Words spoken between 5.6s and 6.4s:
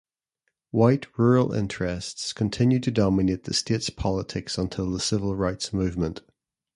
Movement.